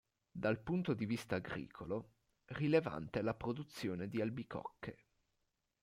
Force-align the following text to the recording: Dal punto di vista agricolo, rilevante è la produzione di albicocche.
Dal 0.31 0.57
punto 0.59 0.95
di 0.95 1.05
vista 1.05 1.35
agricolo, 1.35 2.13
rilevante 2.45 3.19
è 3.19 3.21
la 3.21 3.35
produzione 3.35 4.07
di 4.07 4.19
albicocche. 4.19 5.05